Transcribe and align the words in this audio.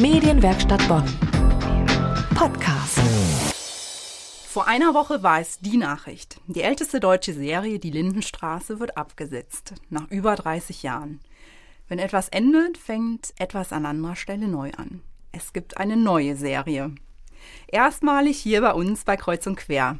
Medienwerkstatt 0.00 0.86
Bonn. 0.86 1.02
Podcast. 2.36 3.00
Vor 4.46 4.68
einer 4.68 4.94
Woche 4.94 5.24
war 5.24 5.40
es 5.40 5.58
die 5.58 5.76
Nachricht. 5.76 6.40
Die 6.46 6.62
älteste 6.62 7.00
deutsche 7.00 7.32
Serie, 7.32 7.80
Die 7.80 7.90
Lindenstraße, 7.90 8.78
wird 8.78 8.96
abgesetzt. 8.96 9.74
Nach 9.90 10.08
über 10.08 10.36
30 10.36 10.84
Jahren. 10.84 11.18
Wenn 11.88 11.98
etwas 11.98 12.28
endet, 12.28 12.78
fängt 12.78 13.34
etwas 13.40 13.72
an 13.72 13.86
anderer 13.86 14.14
Stelle 14.14 14.46
neu 14.46 14.70
an. 14.76 15.00
Es 15.32 15.52
gibt 15.52 15.78
eine 15.78 15.96
neue 15.96 16.36
Serie. 16.36 16.92
Erstmalig 17.66 18.38
hier 18.38 18.60
bei 18.60 18.74
uns 18.74 19.02
bei 19.02 19.16
Kreuz 19.16 19.48
und 19.48 19.56
Quer. 19.56 19.98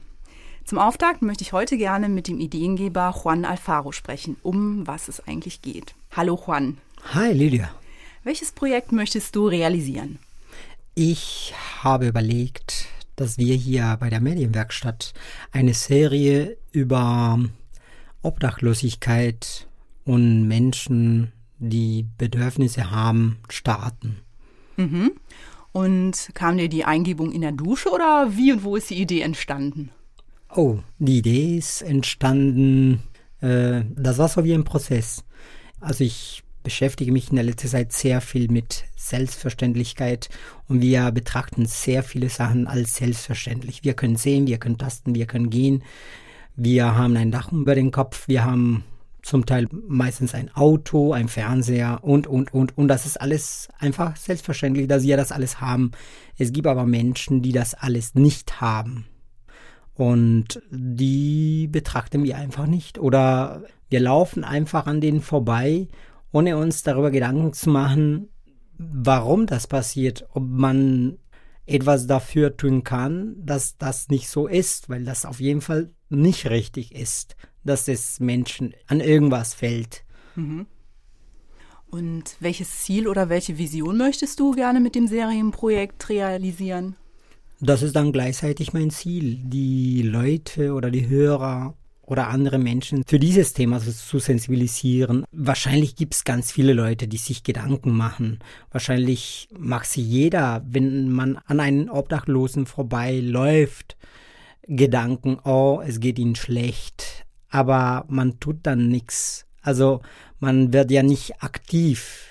Zum 0.65 0.79
Auftakt 0.79 1.23
möchte 1.23 1.43
ich 1.43 1.53
heute 1.53 1.77
gerne 1.77 2.09
mit 2.09 2.29
dem 2.29 2.39
Ideengeber 2.39 3.13
Juan 3.21 3.45
Alfaro 3.45 3.91
sprechen, 3.91 4.37
um 4.45 4.87
was 4.87 5.09
es 5.09 5.27
eigentlich 5.27 5.61
geht. 5.61 5.97
Hallo 6.15 6.41
Juan. 6.47 6.79
Hi 7.15 7.33
Lydia. 7.33 7.71
Welches 8.25 8.53
Projekt 8.53 8.93
möchtest 8.93 9.35
du 9.37 9.47
realisieren? 9.49 10.19
Ich 10.95 11.55
habe 11.83 12.09
überlegt, 12.09 12.87
dass 13.17 13.39
wir 13.39 13.55
hier 13.55 13.97
bei 14.01 14.11
der 14.11 14.21
Medienwerkstatt 14.21 15.13
eine 15.53 15.75
Serie 15.75 16.57
über 16.73 17.39
Obdachlosigkeit 18.23 19.67
und 20.05 20.49
Menschen, 20.49 21.33
die 21.59 22.07
Bedürfnisse 22.19 22.91
haben, 22.91 23.39
starten. 23.49 24.19
Mhm. 24.77 25.13
Und 25.73 26.31
kam 26.35 26.57
dir 26.57 26.69
die 26.69 26.85
Eingebung 26.85 27.31
in 27.33 27.43
der 27.43 27.53
Dusche 27.53 27.91
oder 27.91 28.37
wie 28.37 28.53
und 28.53 28.65
wo 28.65 28.77
ist 28.77 28.91
die 28.91 29.01
Idee 29.01 29.21
entstanden? 29.21 29.91
Oh, 30.55 30.79
die 30.99 31.19
Idee 31.19 31.59
ist 31.59 31.83
entstanden, 31.83 33.03
äh, 33.41 33.83
das 33.95 34.19
war 34.19 34.29
so 34.29 34.45
wie 34.45 34.55
ein 34.55 34.65
Prozess. 34.65 35.25
Also 35.81 36.05
ich 36.05 36.43
beschäftige 36.69 37.13
mich 37.13 37.31
in 37.31 37.37
der 37.37 37.47
letzten 37.47 37.69
Zeit 37.69 37.95
sehr 37.95 38.21
viel 38.21 38.51
mit 38.51 38.85
Selbstverständlichkeit 38.95 40.29
und 40.69 40.83
wir 40.83 41.11
betrachten 41.13 41.65
sehr 41.65 42.03
viele 42.03 42.29
Sachen 42.29 42.67
als 42.67 42.97
selbstverständlich. 42.97 43.85
Wir 43.85 43.95
können 43.95 44.17
sehen, 44.17 44.47
wir 44.47 44.59
können 44.59 44.77
tasten, 44.77 45.15
wir 45.15 45.25
können 45.25 45.49
gehen, 45.49 45.83
wir 46.57 46.95
haben 46.95 47.17
ein 47.17 47.31
Dach 47.31 47.51
über 47.53 47.75
den 47.75 47.91
Kopf, 47.91 48.29
wir 48.29 48.45
haben 48.45 48.85
zum 49.23 49.47
Teil 49.47 49.67
meistens 49.71 50.35
ein 50.35 50.55
Auto, 50.55 51.15
ein 51.15 51.29
Fernseher 51.29 52.01
und, 52.03 52.27
und, 52.27 52.53
und. 52.53 52.77
Und 52.77 52.89
das 52.89 53.07
ist 53.07 53.19
alles 53.19 53.69
einfach 53.79 54.17
selbstverständlich, 54.17 54.89
dass 54.89 55.05
wir 55.05 55.17
das 55.17 55.33
alles 55.33 55.63
haben. 55.63 55.93
Es 56.37 56.53
gibt 56.53 56.67
aber 56.67 56.85
Menschen, 56.85 57.41
die 57.41 57.53
das 57.53 57.73
alles 57.73 58.15
nicht 58.15 58.61
haben. 58.61 59.07
Und 59.95 60.61
die 60.71 61.67
betrachten 61.67 62.25
wir 62.25 62.37
einfach 62.37 62.67
nicht. 62.67 62.99
Oder 62.99 63.63
wir 63.89 64.01
laufen 64.01 64.45
einfach 64.45 64.87
an 64.87 65.01
denen 65.01 65.23
vorbei, 65.23 65.89
ohne 66.33 66.57
uns 66.57 66.83
darüber 66.83 67.11
Gedanken 67.11 67.53
zu 67.53 67.71
machen, 67.71 68.29
warum 68.79 69.47
das 69.47 69.67
passiert, 69.67 70.27
ob 70.33 70.45
man 70.45 71.19
etwas 71.67 72.07
dafür 72.07 72.57
tun 72.57 72.83
kann, 72.83 73.37
dass 73.45 73.77
das 73.77 74.09
nicht 74.09 74.29
so 74.29 74.47
ist, 74.47 74.89
weil 74.89 75.05
das 75.05 75.27
auf 75.27 75.41
jeden 75.41 75.61
Fall 75.61 75.91
nicht 76.09 76.49
richtig 76.49 76.95
ist, 76.95 77.37
dass 77.65 77.89
es 77.89 78.21
Menschen 78.21 78.75
an 78.87 79.01
irgendwas 79.01 79.55
fällt. 79.55 80.05
Mhm. 80.35 80.67
Und 81.91 82.37
welches 82.41 82.81
Ziel 82.81 83.09
oder 83.09 83.29
welche 83.29 83.59
Vision 83.59 83.97
möchtest 83.97 84.41
du 84.41 84.53
gerne 84.53 84.81
mit 84.81 84.95
dem 84.95 85.07
Serienprojekt 85.07 86.09
realisieren? 86.09 86.97
Das 87.61 87.83
ist 87.83 87.97
dann 87.97 88.13
gleichzeitig 88.13 88.73
mein 88.73 88.91
Ziel, 88.91 89.41
die 89.43 90.03
Leute 90.03 90.75
oder 90.75 90.91
die 90.91 91.09
Hörer 91.09 91.75
oder 92.09 92.29
andere 92.29 92.59
Menschen 92.59 93.03
für 93.07 93.19
dieses 93.19 93.53
Thema 93.53 93.81
zu 93.81 94.19
sensibilisieren. 94.19 95.25
Wahrscheinlich 95.31 95.95
gibt 95.95 96.15
es 96.15 96.25
ganz 96.25 96.51
viele 96.51 96.73
Leute, 96.73 97.07
die 97.07 97.19
sich 97.19 97.43
Gedanken 97.43 97.93
machen. 97.93 98.39
Wahrscheinlich 98.71 99.49
macht 99.57 99.87
sie 99.87 100.03
jeder, 100.03 100.65
wenn 100.67 101.11
man 101.11 101.37
an 101.47 101.61
einen 101.61 101.91
Obdachlosen 101.91 102.67
vorbeiläuft, 102.67 103.97
Gedanken, 104.67 105.39
oh, 105.45 105.83
es 105.85 106.01
geht 106.01 106.19
ihnen 106.19 106.35
schlecht. 106.35 107.25
Aber 107.51 108.05
man 108.09 108.41
tut 108.41 108.59
dann 108.63 108.89
nichts. 108.89 109.47
Also 109.63 110.01
man 110.41 110.73
wird 110.73 110.91
ja 110.91 111.03
nicht 111.03 111.43
aktiv 111.43 112.28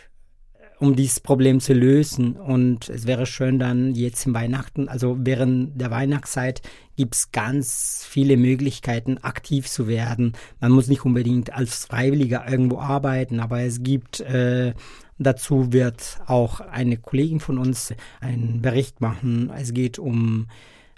um 0.80 0.96
dieses 0.96 1.20
Problem 1.20 1.60
zu 1.60 1.74
lösen. 1.74 2.36
Und 2.36 2.90
es 2.90 3.08
wäre 3.08 3.26
schön 3.26 3.60
dann 3.60 3.96
jetzt 3.96 4.26
im 4.26 4.34
Weihnachten, 4.34 4.90
also 4.90 5.18
während 5.20 5.80
der 5.80 5.92
Weihnachtszeit, 5.92 6.62
gibt 6.96 7.16
es 7.16 7.32
ganz 7.32 8.06
viele 8.10 8.38
Möglichkeiten, 8.38 9.20
aktiv 9.20 9.68
zu 9.68 9.88
werden. 9.88 10.34
Man 10.60 10.72
muss 10.72 10.88
nicht 10.88 11.06
unbedingt 11.06 11.54
als 11.54 11.86
Freiwilliger 11.86 12.50
irgendwo 12.50 12.80
arbeiten, 12.80 13.40
aber 13.40 13.62
es 13.62 13.84
gibt 13.84 14.20
äh, 14.22 14.74
dazu 15.18 15.74
wird 15.74 16.20
auch 16.26 16.60
eine 16.60 16.98
Kollegin 16.98 17.40
von 17.40 17.58
uns 17.58 17.94
einen 18.20 18.62
Bericht 18.62 19.02
machen. 19.02 19.52
Es 19.56 19.74
geht 19.74 20.00
um 20.00 20.48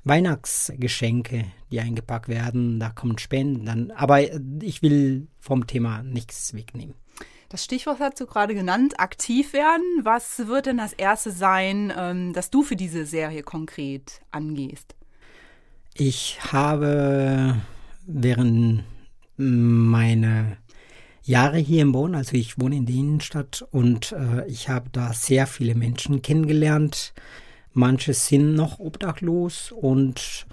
Weihnachtsgeschenke, 0.03 1.45
die 1.71 1.79
eingepackt 1.79 2.29
werden. 2.29 2.79
Da 2.79 2.89
kommen 2.89 3.17
Spenden 3.17 3.65
dann. 3.65 3.91
Aber 3.91 4.21
ich 4.61 4.81
will 4.81 5.27
vom 5.39 5.67
Thema 5.67 6.03
nichts 6.03 6.53
wegnehmen. 6.53 6.95
Das 7.49 7.63
Stichwort 7.63 7.99
hast 7.99 8.21
du 8.21 8.27
gerade 8.27 8.53
genannt, 8.53 8.99
aktiv 8.99 9.53
werden. 9.53 9.83
Was 10.03 10.47
wird 10.47 10.67
denn 10.67 10.77
das 10.77 10.93
Erste 10.93 11.31
sein, 11.31 11.91
ähm, 11.97 12.31
das 12.31 12.51
du 12.51 12.61
für 12.61 12.75
diese 12.75 13.07
Serie 13.07 13.41
konkret 13.41 14.21
angehst? 14.29 14.95
Ich 15.95 16.37
habe 16.51 17.55
während 18.05 18.83
meiner 19.35 20.57
Jahre 21.23 21.57
hier 21.57 21.81
in 21.81 21.91
Bonn, 21.91 22.13
also 22.13 22.37
ich 22.37 22.59
wohne 22.59 22.75
in 22.75 22.85
der 22.85 22.95
Innenstadt 22.95 23.65
und 23.71 24.11
äh, 24.11 24.45
ich 24.47 24.69
habe 24.69 24.89
da 24.91 25.13
sehr 25.13 25.47
viele 25.47 25.73
Menschen 25.73 26.21
kennengelernt. 26.21 27.13
Manche 27.73 28.13
sind 28.13 28.53
noch 28.53 28.79
obdachlos 28.79 29.71
und 29.71 30.45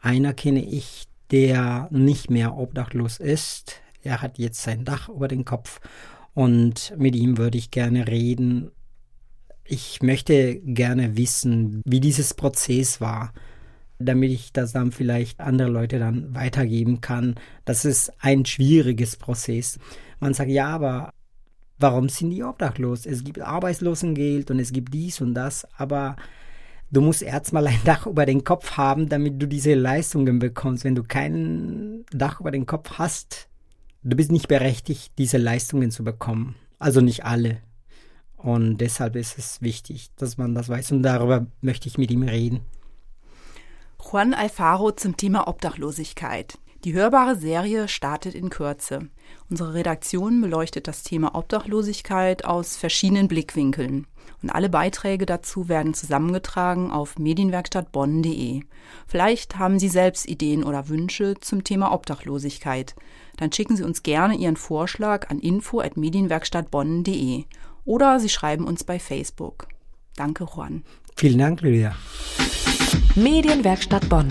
einer 0.00 0.34
kenne 0.34 0.64
ich, 0.64 1.06
der 1.30 1.88
nicht 1.92 2.28
mehr 2.28 2.56
obdachlos 2.56 3.18
ist. 3.18 3.80
Er 4.02 4.20
hat 4.20 4.38
jetzt 4.38 4.62
sein 4.62 4.84
Dach 4.84 5.08
über 5.08 5.28
den 5.28 5.44
Kopf 5.44 5.80
und 6.34 6.94
mit 6.96 7.14
ihm 7.16 7.38
würde 7.38 7.58
ich 7.58 7.70
gerne 7.70 8.06
reden. 8.06 8.70
Ich 9.64 10.02
möchte 10.02 10.56
gerne 10.60 11.16
wissen, 11.16 11.82
wie 11.84 12.00
dieses 12.00 12.34
Prozess 12.34 13.00
war, 13.00 13.32
damit 13.98 14.30
ich 14.30 14.52
das 14.52 14.72
dann 14.72 14.92
vielleicht 14.92 15.40
andere 15.40 15.68
Leute 15.68 15.98
dann 15.98 16.34
weitergeben 16.34 17.00
kann. 17.00 17.34
Das 17.64 17.84
ist 17.84 18.12
ein 18.20 18.44
schwieriges 18.46 19.16
Prozess. 19.16 19.78
Man 20.18 20.34
sagt, 20.34 20.50
ja, 20.50 20.68
aber 20.68 21.12
warum 21.78 22.08
sind 22.08 22.30
die 22.30 22.42
obdachlos? 22.42 23.06
Es 23.06 23.24
gibt 23.24 23.40
Arbeitslosengeld 23.40 24.50
und 24.50 24.58
es 24.58 24.72
gibt 24.72 24.94
dies 24.94 25.20
und 25.20 25.34
das, 25.34 25.66
aber 25.76 26.16
du 26.90 27.00
musst 27.00 27.22
erstmal 27.22 27.66
ein 27.66 27.80
Dach 27.84 28.06
über 28.06 28.26
den 28.26 28.44
Kopf 28.44 28.76
haben, 28.76 29.08
damit 29.08 29.40
du 29.40 29.46
diese 29.46 29.74
Leistungen 29.74 30.38
bekommst. 30.38 30.84
Wenn 30.84 30.94
du 30.94 31.02
kein 31.02 32.04
Dach 32.12 32.40
über 32.40 32.50
den 32.50 32.66
Kopf 32.66 32.92
hast, 32.98 33.49
du 34.02 34.16
bist 34.16 34.32
nicht 34.32 34.48
berechtigt, 34.48 35.12
diese 35.18 35.38
Leistungen 35.38 35.90
zu 35.90 36.04
bekommen. 36.04 36.54
Also 36.78 37.00
nicht 37.00 37.24
alle. 37.24 37.58
Und 38.36 38.78
deshalb 38.78 39.16
ist 39.16 39.38
es 39.38 39.60
wichtig, 39.60 40.10
dass 40.16 40.38
man 40.38 40.54
das 40.54 40.68
weiß. 40.68 40.92
Und 40.92 41.02
darüber 41.02 41.46
möchte 41.60 41.88
ich 41.88 41.98
mit 41.98 42.10
ihm 42.10 42.22
reden. 42.22 42.60
Juan 44.02 44.32
Alfaro 44.32 44.92
zum 44.92 45.16
Thema 45.16 45.46
Obdachlosigkeit. 45.46 46.58
Die 46.84 46.94
hörbare 46.94 47.36
Serie 47.36 47.88
startet 47.88 48.34
in 48.34 48.48
Kürze. 48.48 49.10
Unsere 49.50 49.74
Redaktion 49.74 50.40
beleuchtet 50.40 50.88
das 50.88 51.02
Thema 51.02 51.34
Obdachlosigkeit 51.34 52.46
aus 52.46 52.78
verschiedenen 52.78 53.28
Blickwinkeln. 53.28 54.06
Und 54.42 54.48
alle 54.48 54.70
Beiträge 54.70 55.26
dazu 55.26 55.68
werden 55.68 55.92
zusammengetragen 55.92 56.90
auf 56.90 57.18
medienwerkstattbonn.de. 57.18 58.62
Vielleicht 59.06 59.58
haben 59.58 59.78
Sie 59.78 59.88
selbst 59.88 60.26
Ideen 60.26 60.64
oder 60.64 60.88
Wünsche 60.88 61.34
zum 61.40 61.64
Thema 61.64 61.92
Obdachlosigkeit. 61.92 62.94
Dann 63.36 63.52
schicken 63.52 63.76
Sie 63.76 63.82
uns 63.82 64.02
gerne 64.02 64.36
Ihren 64.36 64.56
Vorschlag 64.56 65.28
an 65.28 65.38
info.medienwerkstattbonn.de 65.38 67.44
oder 67.84 68.20
Sie 68.20 68.30
schreiben 68.30 68.64
uns 68.64 68.84
bei 68.84 68.98
Facebook. 68.98 69.68
Danke, 70.16 70.44
Juan. 70.44 70.82
Vielen 71.14 71.38
Dank, 71.38 71.60
Lydia. 71.60 71.94
Medienwerkstatt 73.16 74.08
Bonn. 74.08 74.30